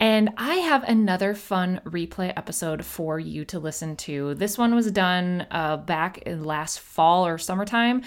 [0.00, 4.34] And I have another fun replay episode for you to listen to.
[4.34, 8.02] This one was done uh, back in last fall or summertime.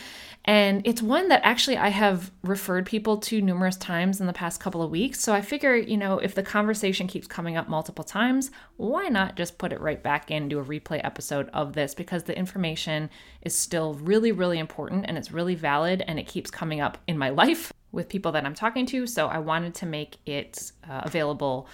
[0.46, 4.62] And it's one that actually I have referred people to numerous times in the past
[4.62, 5.20] couple of weeks.
[5.20, 9.36] So I figure, you know, if the conversation keeps coming up multiple times, why not
[9.36, 11.94] just put it right back in, do a replay episode of this?
[11.94, 13.10] Because the information
[13.42, 17.18] is still really, really important and it's really valid and it keeps coming up in
[17.18, 19.08] my life with people that I'm talking to.
[19.08, 21.68] So I wanted to make it uh, available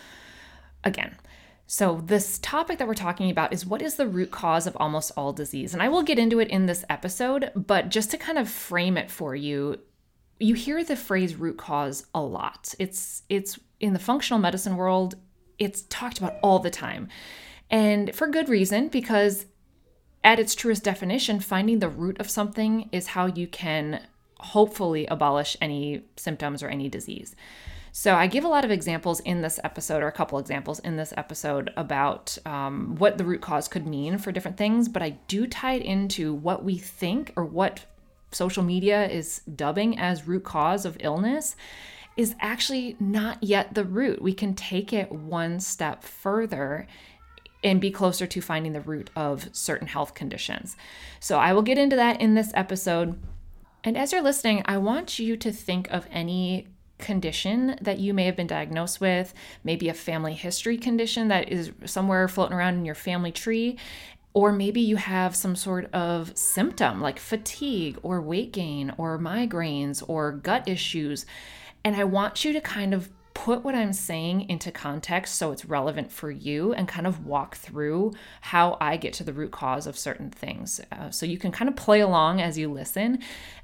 [0.84, 1.16] again.
[1.70, 5.12] So, this topic that we're talking about is what is the root cause of almost
[5.18, 5.74] all disease?
[5.74, 8.96] And I will get into it in this episode, but just to kind of frame
[8.96, 9.78] it for you,
[10.40, 12.74] you hear the phrase root cause a lot.
[12.80, 15.16] It's it's in the functional medicine world,
[15.60, 17.10] it's talked about all the time.
[17.70, 19.46] And for good reason because
[20.24, 24.02] at its truest definition, finding the root of something is how you can
[24.40, 27.36] hopefully abolish any symptoms or any disease.
[27.92, 30.98] So, I give a lot of examples in this episode, or a couple examples in
[30.98, 35.18] this episode, about um, what the root cause could mean for different things, but I
[35.28, 37.86] do tie it into what we think or what
[38.32, 41.56] social media is dubbing as root cause of illness
[42.16, 44.22] is actually not yet the root.
[44.22, 46.86] We can take it one step further
[47.64, 50.78] and be closer to finding the root of certain health conditions.
[51.20, 53.20] So, I will get into that in this episode.
[53.84, 58.26] And as you're listening, I want you to think of any condition that you may
[58.26, 62.86] have been diagnosed with, maybe a family history condition that is somewhere floating around in
[62.86, 63.78] your family tree,
[64.34, 70.04] or maybe you have some sort of symptom like fatigue or weight gain or migraines
[70.08, 71.26] or gut issues.
[71.84, 75.64] And I want you to kind of put what I'm saying into context so it's
[75.64, 79.86] relevant for you and kind of walk through how I get to the root cause
[79.86, 80.82] of certain things.
[80.92, 83.20] Uh, so you can kind of play along as you listen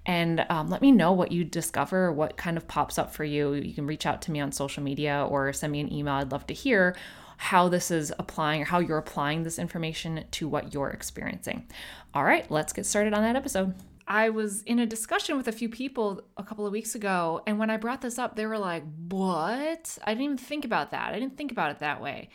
[0.05, 3.53] and um, let me know what you discover, what kind of pops up for you.
[3.53, 6.13] You can reach out to me on social media or send me an email.
[6.13, 6.95] I'd love to hear
[7.37, 11.65] how this is applying or how you're applying this information to what you're experiencing.
[12.13, 13.73] All right, let's get started on that episode.
[14.07, 17.57] I was in a discussion with a few people a couple of weeks ago, and
[17.57, 19.97] when I brought this up, they were like, What?
[20.03, 21.13] I didn't even think about that.
[21.13, 22.29] I didn't think about it that way.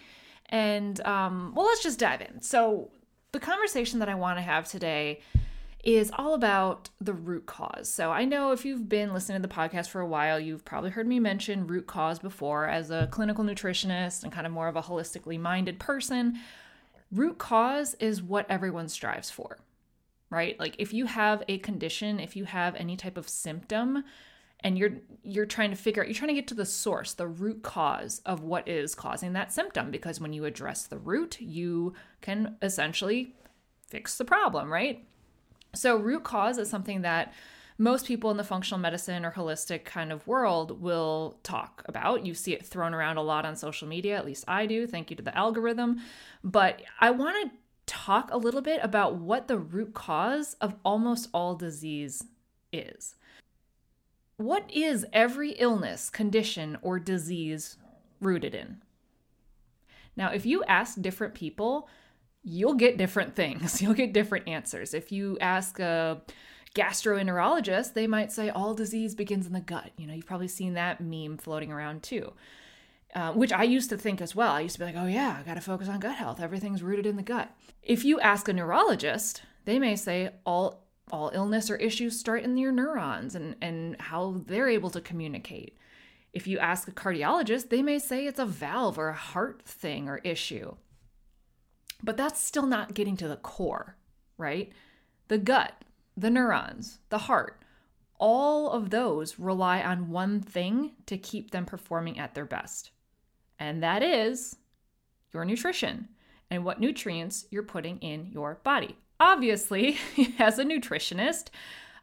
[0.47, 2.41] And um, well, let's just dive in.
[2.41, 2.91] So,
[3.33, 5.21] the conversation that I want to have today
[5.85, 7.89] is all about the root cause.
[7.93, 10.91] So, I know if you've been listening to the podcast for a while, you've probably
[10.91, 14.77] heard me mention root cause before as a clinical nutritionist and kind of more of
[14.77, 16.39] a holistically minded person.
[17.13, 19.59] Root cause is what everyone strives for
[20.31, 20.59] right?
[20.59, 24.05] Like if you have a condition, if you have any type of symptom
[24.61, 27.29] and you're you're trying to figure out you're trying to get to the source, the
[27.29, 31.95] root cause of what is causing that symptom because when you address the root, you
[32.21, 33.35] can essentially
[33.87, 35.05] fix the problem, right?
[35.75, 37.33] So root cause is something that
[37.81, 42.27] most people in the functional medicine or holistic kind of world will talk about.
[42.27, 44.87] You see it thrown around a lot on social media, at least I do.
[44.87, 46.01] Thank you to the algorithm.
[46.43, 47.57] But I want to
[47.89, 52.25] talk a little bit about what the root cause of almost all disease
[52.73, 53.17] is.
[54.37, 57.77] What is every illness, condition, or disease
[58.21, 58.83] rooted in?
[60.17, 61.89] Now, if you ask different people,
[62.45, 63.83] you'll get different things.
[63.83, 64.95] You'll get different answers.
[64.95, 66.23] If you ask a
[66.75, 69.91] gastroenterologist, they might say all disease begins in the gut.
[69.97, 72.33] You know, you've probably seen that meme floating around too.
[73.15, 74.53] Uh, which I used to think as well.
[74.53, 76.41] I used to be like, oh, yeah, I got to focus on gut health.
[76.41, 77.51] Everything's rooted in the gut.
[77.83, 82.59] If you ask a neurologist, they may say all all illness or issues start in
[82.59, 85.79] your neurons and, and how they're able to communicate.
[86.35, 90.07] If you ask a cardiologist, they may say it's a valve or a heart thing
[90.07, 90.77] or issue.
[92.03, 93.97] But that's still not getting to the core,
[94.37, 94.71] right?
[95.29, 95.83] The gut,
[96.15, 97.63] the neurons, the heart,
[98.21, 102.91] all of those rely on one thing to keep them performing at their best
[103.59, 104.57] and that is
[105.33, 106.09] your nutrition
[106.51, 108.97] and what nutrients you're putting in your body.
[109.21, 109.99] Obviously,
[110.39, 111.49] as a nutritionist,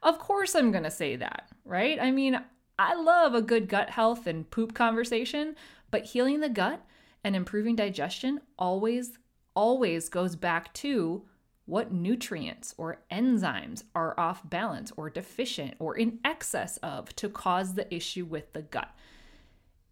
[0.03, 1.97] of course I'm going to say that, right?
[1.99, 2.39] I mean,
[2.77, 5.55] I love a good gut health and poop conversation,
[5.91, 6.85] but healing the gut
[7.23, 9.17] and improving digestion always,
[9.55, 11.23] always goes back to
[11.65, 17.73] what nutrients or enzymes are off balance or deficient or in excess of to cause
[17.73, 18.93] the issue with the gut.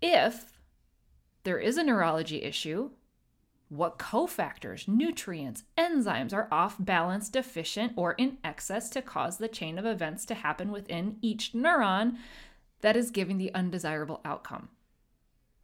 [0.02, 0.53] If
[1.44, 2.92] there is a neurology issue,
[3.70, 9.80] what cofactors, nutrients, enzymes are off balance, deficient, or in excess to cause the chain
[9.80, 12.18] of events to happen within each neuron
[12.82, 14.70] that is giving the undesirable outcome.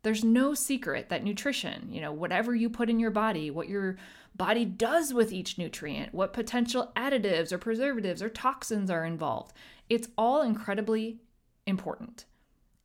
[0.01, 3.97] There's no secret that nutrition, you know, whatever you put in your body, what your
[4.35, 9.53] body does with each nutrient, what potential additives or preservatives or toxins are involved,
[9.89, 11.19] it's all incredibly
[11.67, 12.25] important.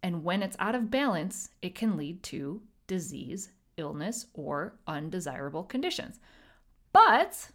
[0.03, 6.21] And when it's out of balance, it can lead to disease, illness, or undesirable conditions.
[6.93, 7.51] But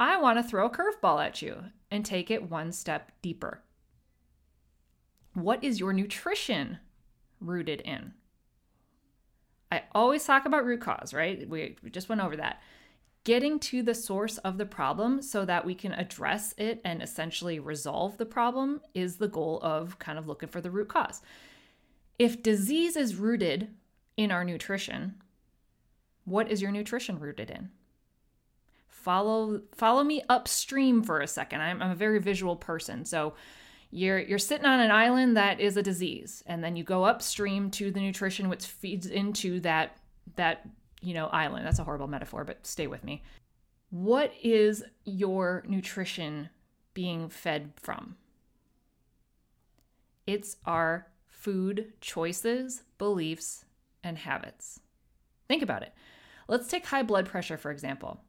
[0.00, 3.62] I want to throw a curveball at you and take it one step deeper.
[5.34, 6.78] What is your nutrition
[7.40, 8.14] rooted in?
[9.70, 11.48] I always talk about root cause, right?
[11.48, 12.60] We, just went over that.
[13.24, 17.58] Getting to the source of the problem so that we can address it and essentially
[17.58, 21.22] resolve the problem is the goal of kind of looking for the root cause.
[22.18, 23.68] If disease is rooted
[24.16, 25.16] in our nutrition,
[26.24, 27.70] what is your nutrition rooted in?
[28.88, 31.60] Follow follow me upstream for a second.
[31.60, 33.34] I'm, I'm a very visual person, so
[33.90, 37.70] you're you're sitting on an island that is a disease and then you go upstream
[37.70, 39.98] to the nutrition which feeds into that
[40.36, 40.66] that
[41.00, 41.66] you know island.
[41.66, 43.22] That's a horrible metaphor but stay with me.
[43.90, 46.48] What is your nutrition
[46.94, 48.16] being fed from?
[50.26, 53.64] It's our food choices beliefs
[54.04, 54.80] and habits
[55.48, 55.92] think about it
[56.48, 58.20] let's take high blood pressure for example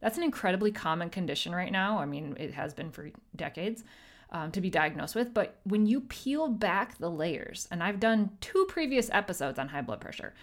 [0.00, 3.84] that's an incredibly common condition right now i mean it has been for decades
[4.32, 5.34] um, to be diagnosed with.
[5.34, 9.82] But when you peel back the layers, and I've done two previous episodes on high
[9.82, 10.34] blood pressure,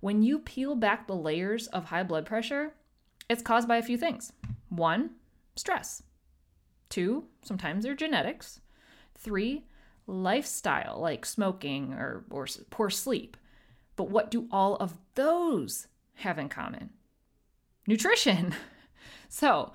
[0.00, 2.74] when you peel back the layers of high blood pressure,
[3.28, 4.32] it's caused by a few things.
[4.68, 5.10] One,
[5.54, 6.02] stress.
[6.88, 8.60] Two, sometimes they're genetics.
[9.18, 9.64] Three,
[10.06, 13.36] lifestyle, like smoking or, or poor sleep.
[13.96, 16.90] But what do all of those have in common?
[17.86, 18.54] Nutrition.
[19.28, 19.72] so,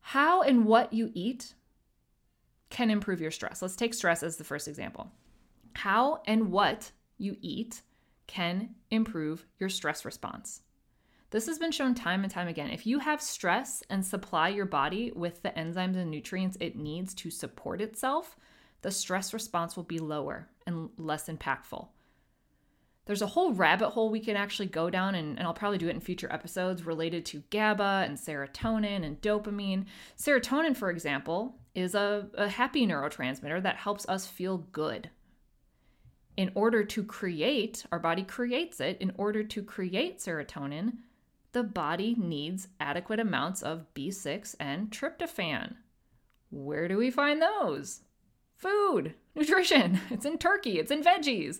[0.00, 1.54] how and what you eat
[2.70, 3.60] can improve your stress.
[3.60, 5.10] Let's take stress as the first example.
[5.74, 7.82] How and what you eat
[8.26, 10.62] can improve your stress response.
[11.30, 12.70] This has been shown time and time again.
[12.70, 17.14] If you have stress and supply your body with the enzymes and nutrients it needs
[17.14, 18.36] to support itself,
[18.82, 21.88] the stress response will be lower and less impactful.
[23.10, 25.88] There's a whole rabbit hole we can actually go down, and, and, I'll probably do
[25.88, 29.86] it in future episodes related to GABA and serotonin and dopamine.
[30.16, 35.10] Serotonin, for example, is a, a happy neurotransmitter that helps us feel good.
[36.36, 40.98] In order to create, our body creates it, in order to create serotonin,
[41.50, 45.74] the body needs adequate amounts of B6 and tryptophan.
[46.50, 48.02] Where do we find those?
[48.54, 49.98] Food, nutrition.
[50.10, 51.58] It's in turkey, it's in veggies.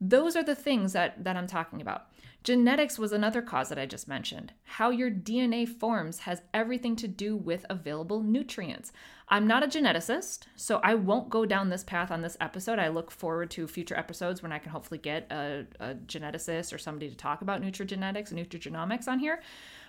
[0.00, 2.08] Those are the things that, that I'm talking about.
[2.46, 4.52] Genetics was another cause that I just mentioned.
[4.62, 8.92] How your DNA forms has everything to do with available nutrients.
[9.28, 12.78] I'm not a geneticist, so I won't go down this path on this episode.
[12.78, 16.78] I look forward to future episodes when I can hopefully get a, a geneticist or
[16.78, 19.42] somebody to talk about nutrigenetics nutrigenomics on here.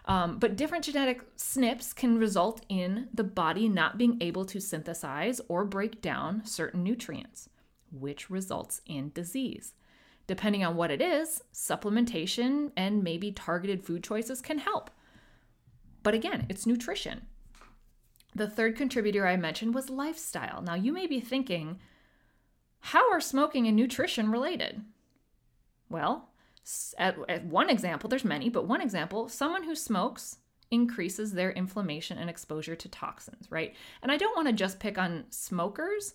[0.05, 5.39] Um, but different genetic SNPs can result in the body not being able to synthesize
[5.47, 7.49] or break down certain nutrients,
[7.91, 9.73] which results in disease.
[10.27, 14.91] Depending on what it is, supplementation and maybe targeted food choices can help.
[16.03, 17.27] But again, it's nutrition.
[18.35, 20.61] The third contributor I mentioned was lifestyle.
[20.61, 21.79] Now, you may be thinking,
[22.79, 24.83] how are smoking and nutrition related?
[25.89, 26.29] Well,
[26.97, 30.37] at, at, one example, there's many, but one example, someone who smokes
[30.69, 33.73] increases their inflammation and exposure to toxins, right?
[34.01, 36.13] And I don't want to just pick on smokers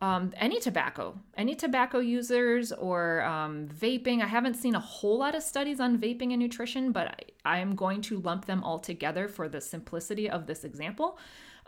[0.00, 4.22] um, any tobacco, any tobacco users or um, vaping.
[4.22, 7.76] I haven't seen a whole lot of studies on vaping and nutrition, but I, am
[7.76, 11.18] going to lump them all together for the simplicity of this example.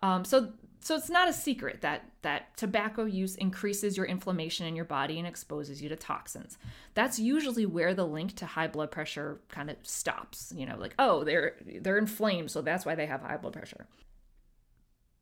[0.02, 4.76] Um, so, so it's not a secret that that tobacco use increases your inflammation in
[4.76, 6.58] your body and exposes you to toxins.
[6.94, 10.52] That's usually where the link to high blood pressure kind of stops.
[10.54, 13.86] You know, like oh, they're they're inflamed, so that's why they have high blood pressure.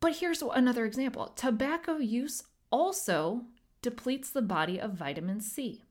[0.01, 3.43] But here's another example tobacco use also
[3.81, 5.83] depletes the body of vitamin C.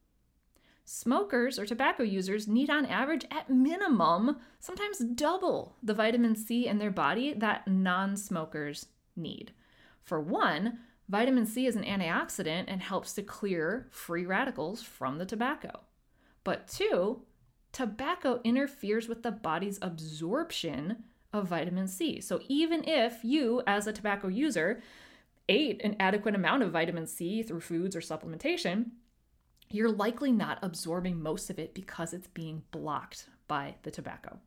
[0.85, 6.79] Smokers or tobacco users need, on average, at minimum, sometimes double the vitamin C in
[6.79, 9.53] their body that non smokers need.
[10.03, 15.25] For one, vitamin C is an antioxidant and helps to clear free radicals from the
[15.25, 15.81] tobacco.
[16.43, 17.23] But two,
[17.73, 22.21] tobacco interferes with the body's absorption of vitamin C.
[22.21, 24.83] So even if you, as a tobacco user,
[25.49, 28.91] ate an adequate amount of vitamin C through foods or supplementation,
[29.71, 34.39] you're likely not absorbing most of it because it's being blocked by the tobacco.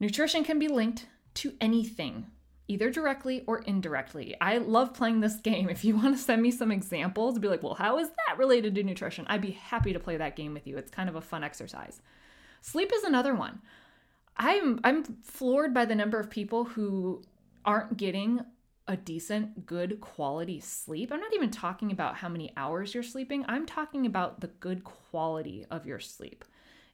[0.00, 2.26] Nutrition can be linked to anything,
[2.68, 4.36] either directly or indirectly.
[4.40, 5.68] I love playing this game.
[5.68, 8.74] If you want to send me some examples, be like, well, how is that related
[8.76, 9.26] to nutrition?
[9.28, 10.76] I'd be happy to play that game with you.
[10.76, 12.00] It's kind of a fun exercise.
[12.60, 13.60] Sleep is another one.
[14.36, 17.22] I'm I'm floored by the number of people who
[17.64, 18.40] aren't getting
[18.88, 21.12] a decent, good quality sleep.
[21.12, 23.44] I'm not even talking about how many hours you're sleeping.
[23.46, 26.44] I'm talking about the good quality of your sleep.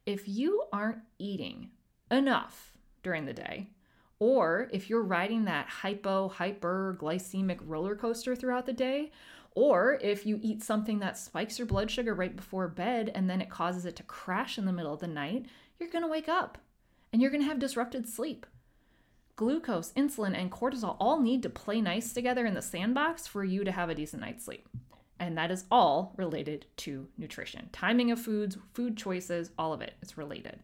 [0.04, 1.70] If you aren't eating
[2.10, 2.72] enough
[3.02, 3.70] during the day,
[4.18, 9.12] or if you're riding that hypo hyperglycemic roller coaster throughout the day,
[9.54, 13.40] or if you eat something that spikes your blood sugar right before bed and then
[13.40, 15.46] it causes it to crash in the middle of the night,
[15.78, 16.58] you're to wake up
[17.12, 18.46] and you're to have disrupted sleep.
[19.36, 23.64] Glucose, insulin, and cortisol all need to play nice together in the sandbox for you
[23.64, 24.68] to have a decent night's sleep.
[25.18, 27.68] And that is all related to nutrition.
[27.72, 30.60] Timing of foods, food choices, all of it is related.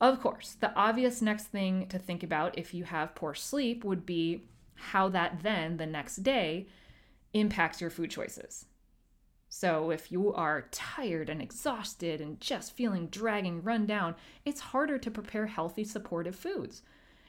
[0.00, 4.04] Of course, the obvious next thing to think about if you have poor sleep would
[4.04, 4.42] be
[4.74, 6.66] how that then, the next day,
[7.32, 8.66] impacts your food choices.
[9.48, 14.98] So, if you are tired and exhausted and just feeling dragging run down, it's harder
[14.98, 16.82] to prepare healthy, supportive foods.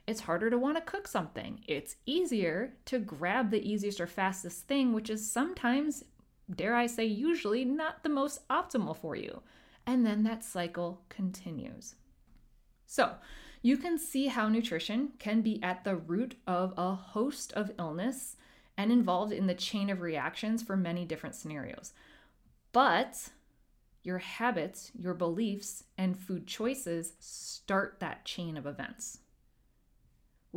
[0.07, 1.59] It's harder to want to cook something.
[1.67, 6.05] It's easier to grab the easiest or fastest thing, which is sometimes,
[6.53, 9.41] dare I say, usually not the most optimal for you.
[9.85, 11.95] And then that cycle continues.
[12.85, 13.15] So,
[13.61, 18.37] you can see how nutrition can be at the root of a host of illness
[18.77, 21.91] and involved in the chain of reactions for many different scenarios.
[22.71, 23.29] But
[24.03, 29.19] your habits, your beliefs, and food choices start that chain of events.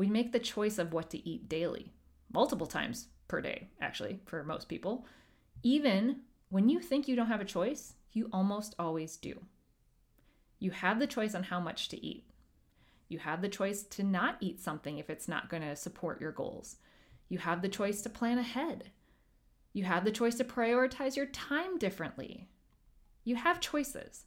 [0.00, 1.92] We make the choice of what to eat daily,
[2.32, 5.04] multiple times per day, actually, for most people.
[5.62, 9.38] Even when you think you don't have a choice, you almost always do.
[10.58, 12.24] You have the choice on how much to eat.
[13.10, 16.32] You have the choice to not eat something if it's not going to support your
[16.32, 16.76] goals.
[17.28, 18.92] You have the choice to plan ahead.
[19.74, 22.48] You have the choice to prioritize your time differently.
[23.22, 24.24] You have choices.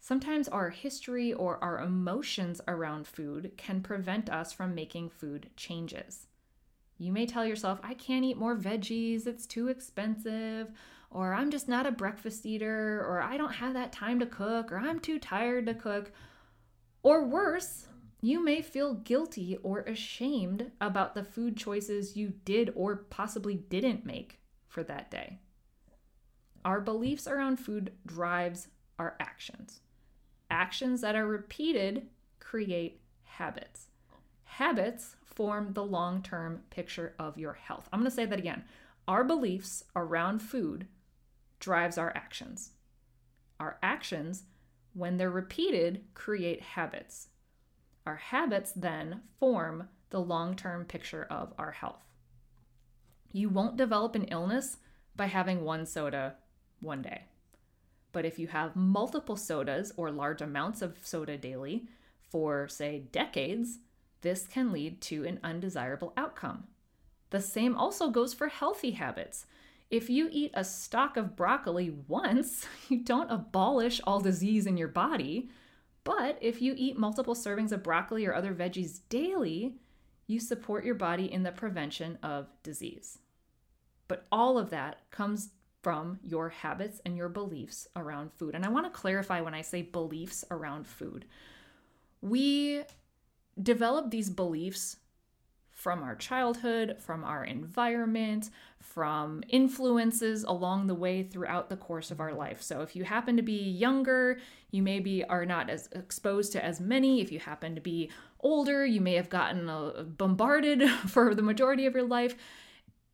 [0.00, 6.26] Sometimes our history or our emotions around food can prevent us from making food changes.
[6.96, 10.70] You may tell yourself, I can't eat more veggies, it's too expensive,
[11.10, 14.72] or I'm just not a breakfast eater, or I don't have that time to cook,
[14.72, 16.12] or I'm too tired to cook.
[17.02, 17.86] Or worse,
[18.22, 24.04] you may feel guilty or ashamed about the food choices you did or possibly didn't
[24.06, 25.38] make for that day.
[26.64, 29.80] Our beliefs around food drives our actions.
[30.50, 32.08] Actions that are repeated
[32.40, 33.86] create habits.
[34.44, 37.88] Habits form the long term picture of your health.
[37.92, 38.64] I'm going to say that again.
[39.06, 40.86] Our beliefs around food
[41.60, 42.72] drives our actions.
[43.58, 44.44] Our actions,
[44.92, 47.28] when they're repeated, create habits.
[48.06, 52.04] Our habits then form the long term picture of our health.
[53.32, 54.78] You won't develop an illness
[55.14, 56.36] by having one soda
[56.80, 57.26] one day.
[58.12, 61.86] But if you have multiple sodas or large amounts of soda daily
[62.20, 63.78] for, say, decades,
[64.22, 66.64] this can lead to an undesirable outcome.
[67.30, 69.46] The same also goes for healthy habits.
[69.90, 74.88] If you eat a stalk of broccoli once, you don't abolish all disease in your
[74.88, 75.50] body.
[76.04, 79.76] But if you eat multiple servings of broccoli or other veggies daily,
[80.26, 83.18] you support your body in the prevention of disease.
[84.08, 85.50] But all of that comes
[85.82, 88.54] from your habits and your beliefs around food.
[88.54, 91.24] And I want to clarify when I say beliefs around food.
[92.20, 92.82] We
[93.60, 94.96] develop these beliefs
[95.70, 102.20] from our childhood, from our environment, from influences along the way throughout the course of
[102.20, 102.60] our life.
[102.60, 104.38] So if you happen to be younger,
[104.70, 107.22] you maybe are not as exposed to as many.
[107.22, 108.10] If you happen to be
[108.40, 112.36] older, you may have gotten uh, bombarded for the majority of your life.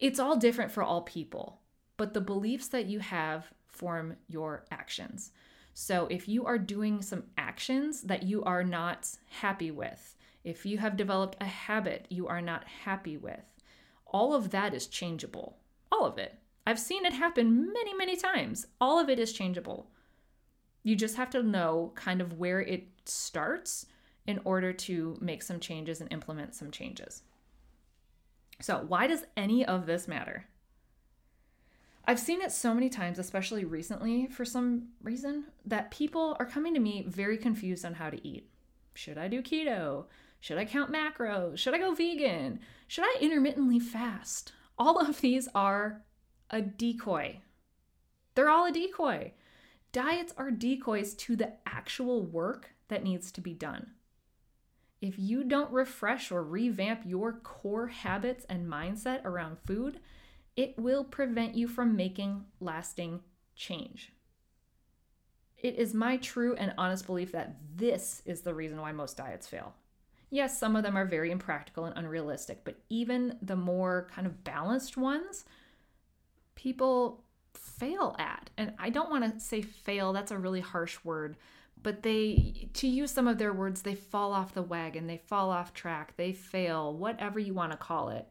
[0.00, 1.60] It's all different for all people
[1.96, 5.32] but the beliefs that you have form your actions.
[5.74, 10.78] So if you are doing some actions that you are not happy with, if you
[10.78, 13.44] have developed a habit you are not happy with,
[14.06, 15.58] all of that is changeable.
[15.92, 16.38] All of it.
[16.66, 18.66] I've seen it happen many, many times.
[18.80, 19.90] All of it is changeable.
[20.82, 23.86] You just have to know kind of where it starts
[24.26, 27.22] in order to make some changes and implement some changes.
[28.60, 30.46] So, why does any of this matter?
[32.08, 36.72] I've seen it so many times, especially recently for some reason, that people are coming
[36.74, 38.48] to me very confused on how to eat.
[38.94, 40.04] Should I do keto?
[40.38, 41.58] Should I count macros?
[41.58, 42.60] Should I go vegan?
[42.86, 44.52] Should I intermittently fast?
[44.78, 46.02] All of these are
[46.50, 47.40] a decoy.
[48.34, 49.32] They're all a decoy.
[49.92, 53.92] Diets are decoys to the actual work that needs to be done.
[55.00, 60.00] If you don't refresh or revamp your core habits and mindset around food,
[60.56, 63.20] it will prevent you from making lasting
[63.54, 64.12] change.
[65.58, 69.46] It is my true and honest belief that this is the reason why most diets
[69.46, 69.74] fail.
[70.30, 74.44] Yes, some of them are very impractical and unrealistic, but even the more kind of
[74.44, 75.44] balanced ones,
[76.54, 77.22] people
[77.54, 78.50] fail at.
[78.56, 81.36] And I don't want to say fail, that's a really harsh word,
[81.82, 85.50] but they, to use some of their words, they fall off the wagon, they fall
[85.50, 88.30] off track, they fail, whatever you want to call it.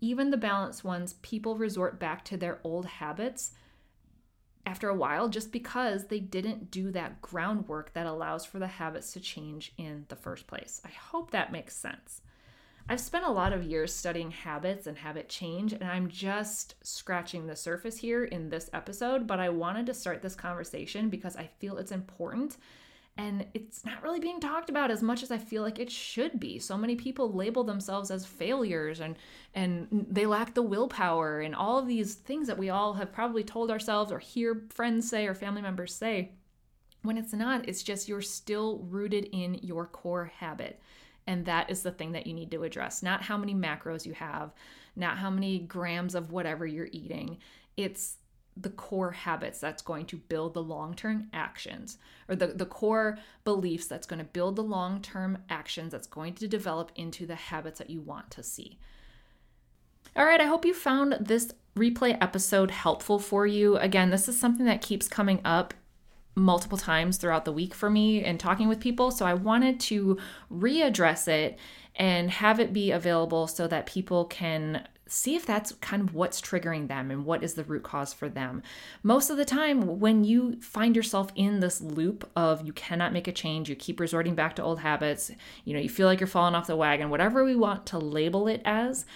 [0.00, 3.52] Even the balanced ones, people resort back to their old habits
[4.66, 9.12] after a while just because they didn't do that groundwork that allows for the habits
[9.12, 10.80] to change in the first place.
[10.84, 12.20] I hope that makes sense.
[12.88, 17.46] I've spent a lot of years studying habits and habit change, and I'm just scratching
[17.46, 21.48] the surface here in this episode, but I wanted to start this conversation because I
[21.58, 22.58] feel it's important
[23.18, 26.38] and it's not really being talked about as much as I feel like it should
[26.38, 26.58] be.
[26.58, 29.16] So many people label themselves as failures and
[29.54, 33.42] and they lack the willpower and all of these things that we all have probably
[33.42, 36.32] told ourselves or hear friends say or family members say.
[37.02, 40.80] When it's not, it's just you're still rooted in your core habit.
[41.26, 43.02] And that is the thing that you need to address.
[43.02, 44.52] Not how many macros you have,
[44.94, 47.38] not how many grams of whatever you're eating.
[47.76, 48.16] It's
[48.56, 51.98] the core habits that's going to build the long-term actions
[52.28, 56.48] or the, the core beliefs that's going to build the long-term actions that's going to
[56.48, 58.78] develop into the habits that you want to see.
[60.14, 63.76] All right i hope you found this replay episode helpful for you.
[63.76, 65.74] Again this is something that keeps coming up
[66.34, 70.18] multiple times throughout the week for me and talking with people so i wanted to
[70.52, 71.58] readdress it
[71.94, 76.40] and have it be available so that people can see if that's kind of what's
[76.40, 78.62] triggering them and what is the root cause for them.
[79.02, 83.28] Most of the time, when you find yourself in this loop of you cannot make
[83.28, 85.30] a change, you keep resorting back to old habits,
[85.64, 88.48] you know, you feel like you're falling off the wagon, whatever we want to label
[88.48, 89.06] it as,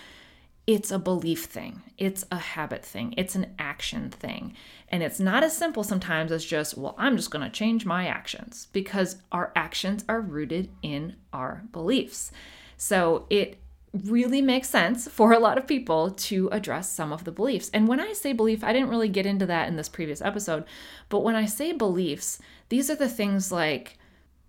[0.66, 4.54] it's a belief thing, it's a habit thing, it's an action thing.
[4.88, 8.06] And it's not as simple sometimes as just, well, I'm just going to change my
[8.06, 12.30] actions because our actions are rooted in our beliefs.
[12.76, 13.58] So it
[13.92, 17.70] really makes sense for a lot of people to address some of the beliefs.
[17.74, 20.64] And when I say belief, I didn't really get into that in this previous episode,
[21.08, 23.98] but when I say beliefs, these are the things like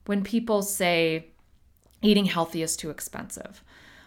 [0.05, 1.27] when people say
[2.03, 3.63] eating healthy is too expensive,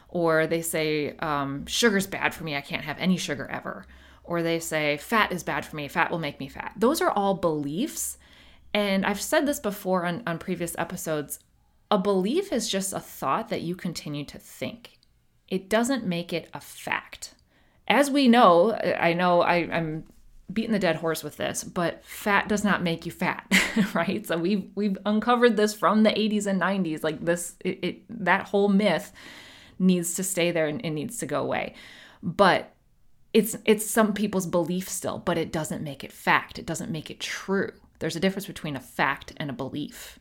[0.08, 3.86] or they say um, sugar's bad for me, I can't have any sugar ever,
[4.22, 6.74] or they say fat is bad for me, fat will make me fat.
[6.76, 8.18] Those are all beliefs.
[8.72, 11.38] And I've said this before on, on previous episodes.
[11.90, 14.98] A belief is just a thought that you continue to think
[15.48, 17.34] it doesn't make it a fact.
[17.86, 20.04] As we know, I know I, am
[20.52, 23.50] beating the dead horse with this, but fat does not make you fat,
[23.94, 24.26] right?
[24.26, 27.02] So we've we've uncovered this from the 80s and 90s.
[27.02, 29.12] Like this, it, it that whole myth
[29.78, 31.74] needs to stay there and it needs to go away.
[32.22, 32.74] But
[33.32, 36.58] it's it's some people's belief still, but it doesn't make it fact.
[36.58, 37.72] It doesn't make it true.
[37.98, 40.18] There's a difference between a fact and a belief.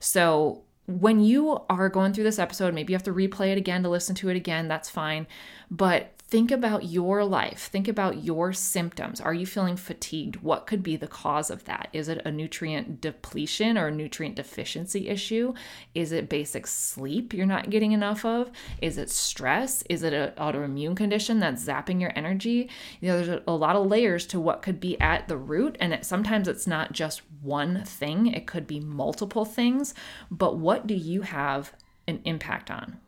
[0.00, 3.82] So when you are going through this episode, maybe you have to replay it again
[3.82, 5.26] to listen to it again, that's fine.
[5.70, 7.68] But think about your life.
[7.70, 9.20] Think about your symptoms.
[9.20, 10.42] Are you feeling fatigued?
[10.42, 11.86] What could be the cause of that?
[11.92, 15.54] Is it a nutrient depletion or a nutrient deficiency issue?
[15.94, 18.50] Is it basic sleep you're not getting enough of?
[18.82, 19.84] Is it stress?
[19.88, 22.68] Is it an autoimmune condition that's zapping your energy?
[23.00, 25.94] You know, there's a lot of layers to what could be at the root, and
[25.94, 29.94] it, sometimes it's not just one thing, it could be multiple things.
[30.32, 31.74] But what do you have
[32.08, 32.98] an impact on?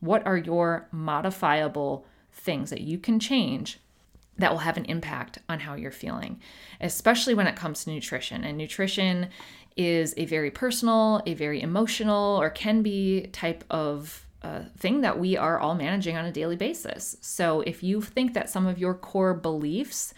[0.00, 3.78] What are your modifiable things that you can change
[4.36, 6.40] that will have an impact on how you're feeling,
[6.80, 8.44] especially when it comes to nutrition.
[8.44, 9.28] And nutrition
[9.76, 15.18] is a very personal, a very emotional, or can be type of uh, thing that
[15.18, 17.16] we are all managing on a daily basis.
[17.20, 20.12] So if you think that some of your core beliefs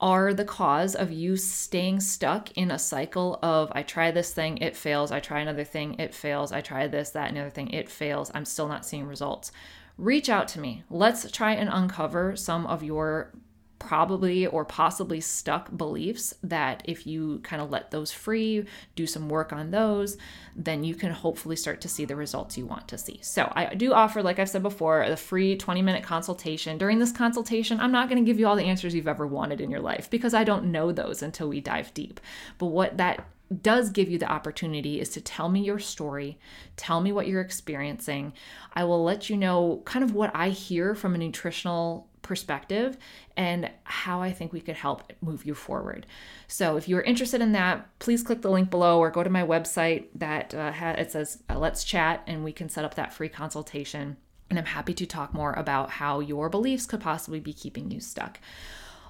[0.00, 4.58] are the cause of you staying stuck in a cycle of I try this thing,
[4.58, 7.90] it fails, I try another thing, it fails, I try this, that, another thing, it
[7.90, 9.52] fails, I'm still not seeing results
[10.00, 10.82] reach out to me.
[10.88, 13.32] Let's try and uncover some of your
[13.78, 19.28] probably or possibly stuck beliefs that if you kind of let those free, do some
[19.28, 20.18] work on those,
[20.54, 23.18] then you can hopefully start to see the results you want to see.
[23.22, 26.78] So, I do offer, like I've said before, a free 20 minute consultation.
[26.78, 29.60] During this consultation, I'm not going to give you all the answers you've ever wanted
[29.60, 32.20] in your life because I don't know those until we dive deep.
[32.58, 33.26] But what that
[33.62, 36.38] does give you the opportunity is to tell me your story,
[36.76, 38.32] tell me what you're experiencing.
[38.74, 42.96] I will let you know kind of what I hear from a nutritional perspective
[43.36, 46.06] and how I think we could help move you forward.
[46.46, 49.42] So if you're interested in that, please click the link below or go to my
[49.42, 53.28] website that uh, it says uh, let's chat and we can set up that free
[53.28, 54.16] consultation.
[54.48, 58.00] And I'm happy to talk more about how your beliefs could possibly be keeping you
[58.00, 58.38] stuck.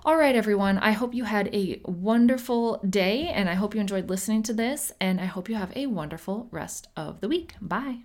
[0.02, 0.78] All right, everyone.
[0.78, 4.92] I hope you had a wonderful day and I hope you enjoyed listening to this.
[4.98, 7.52] And I hope you have a wonderful rest of the week.
[7.60, 8.04] Bye.